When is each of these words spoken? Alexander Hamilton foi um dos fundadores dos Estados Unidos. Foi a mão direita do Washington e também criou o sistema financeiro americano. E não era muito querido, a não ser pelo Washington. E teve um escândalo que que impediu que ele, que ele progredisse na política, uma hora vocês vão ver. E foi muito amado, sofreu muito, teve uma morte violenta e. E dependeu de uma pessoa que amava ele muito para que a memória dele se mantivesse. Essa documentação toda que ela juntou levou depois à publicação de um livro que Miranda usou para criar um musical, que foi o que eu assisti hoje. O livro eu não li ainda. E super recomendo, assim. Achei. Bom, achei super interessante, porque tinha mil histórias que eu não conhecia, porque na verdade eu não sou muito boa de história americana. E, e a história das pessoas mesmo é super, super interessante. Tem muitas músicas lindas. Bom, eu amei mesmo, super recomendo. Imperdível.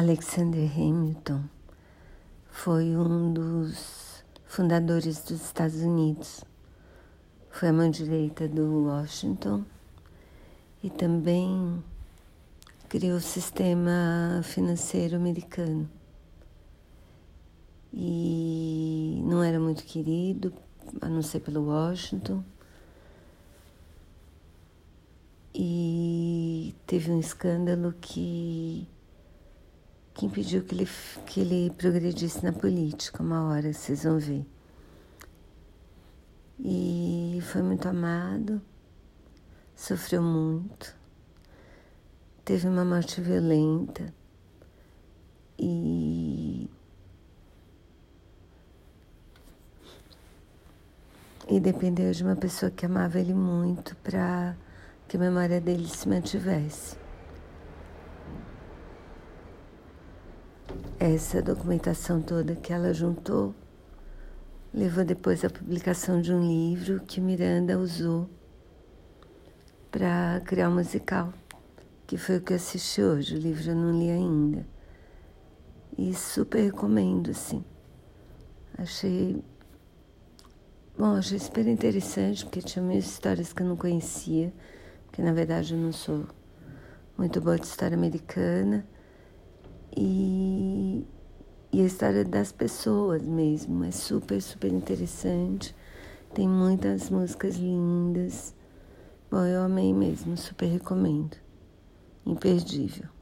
Alexander 0.00 0.66
Hamilton 0.74 1.42
foi 2.50 2.96
um 2.96 3.34
dos 3.34 4.24
fundadores 4.46 5.22
dos 5.24 5.42
Estados 5.42 5.82
Unidos. 5.82 6.42
Foi 7.50 7.68
a 7.68 7.72
mão 7.74 7.90
direita 7.90 8.48
do 8.48 8.86
Washington 8.86 9.62
e 10.82 10.88
também 10.88 11.84
criou 12.88 13.18
o 13.18 13.20
sistema 13.20 14.40
financeiro 14.42 15.16
americano. 15.16 15.86
E 17.92 19.20
não 19.26 19.42
era 19.42 19.60
muito 19.60 19.84
querido, 19.84 20.50
a 21.02 21.10
não 21.10 21.20
ser 21.20 21.40
pelo 21.40 21.66
Washington. 21.66 22.42
E 25.54 26.74
teve 26.86 27.10
um 27.10 27.20
escândalo 27.20 27.94
que 28.00 28.88
que 30.14 30.26
impediu 30.26 30.62
que 30.62 30.74
ele, 30.74 30.88
que 31.26 31.40
ele 31.40 31.70
progredisse 31.76 32.44
na 32.44 32.52
política, 32.52 33.22
uma 33.22 33.48
hora 33.48 33.72
vocês 33.72 34.04
vão 34.04 34.18
ver. 34.18 34.44
E 36.58 37.40
foi 37.42 37.62
muito 37.62 37.88
amado, 37.88 38.60
sofreu 39.74 40.22
muito, 40.22 40.94
teve 42.44 42.68
uma 42.68 42.84
morte 42.84 43.20
violenta 43.20 44.12
e. 45.58 46.68
E 51.48 51.58
dependeu 51.58 52.12
de 52.12 52.22
uma 52.22 52.36
pessoa 52.36 52.70
que 52.70 52.86
amava 52.86 53.18
ele 53.18 53.34
muito 53.34 53.96
para 53.96 54.54
que 55.08 55.16
a 55.16 55.20
memória 55.20 55.60
dele 55.60 55.88
se 55.88 56.08
mantivesse. 56.08 56.96
Essa 60.98 61.40
documentação 61.40 62.20
toda 62.20 62.54
que 62.54 62.72
ela 62.72 62.92
juntou 62.92 63.54
levou 64.72 65.04
depois 65.04 65.44
à 65.44 65.50
publicação 65.50 66.20
de 66.20 66.32
um 66.32 66.46
livro 66.46 67.00
que 67.00 67.20
Miranda 67.20 67.78
usou 67.78 68.28
para 69.90 70.40
criar 70.44 70.68
um 70.68 70.74
musical, 70.74 71.32
que 72.06 72.16
foi 72.16 72.36
o 72.36 72.40
que 72.40 72.52
eu 72.52 72.56
assisti 72.56 73.02
hoje. 73.02 73.34
O 73.34 73.38
livro 73.38 73.70
eu 73.70 73.74
não 73.74 73.98
li 73.98 74.10
ainda. 74.10 74.66
E 75.98 76.14
super 76.14 76.62
recomendo, 76.62 77.30
assim. 77.30 77.64
Achei. 78.78 79.42
Bom, 80.96 81.16
achei 81.16 81.38
super 81.38 81.66
interessante, 81.66 82.44
porque 82.44 82.62
tinha 82.62 82.84
mil 82.84 82.98
histórias 82.98 83.52
que 83.52 83.62
eu 83.62 83.66
não 83.66 83.76
conhecia, 83.76 84.52
porque 85.06 85.22
na 85.22 85.32
verdade 85.32 85.74
eu 85.74 85.80
não 85.80 85.92
sou 85.92 86.26
muito 87.18 87.40
boa 87.40 87.58
de 87.58 87.66
história 87.66 87.96
americana. 87.96 88.86
E, 89.96 90.59
e 91.72 91.80
a 91.80 91.84
história 91.84 92.24
das 92.24 92.50
pessoas 92.50 93.22
mesmo 93.22 93.84
é 93.84 93.90
super, 93.90 94.40
super 94.42 94.72
interessante. 94.72 95.74
Tem 96.34 96.48
muitas 96.48 97.10
músicas 97.10 97.56
lindas. 97.56 98.54
Bom, 99.30 99.44
eu 99.44 99.62
amei 99.62 99.92
mesmo, 99.92 100.36
super 100.36 100.66
recomendo. 100.66 101.36
Imperdível. 102.26 103.19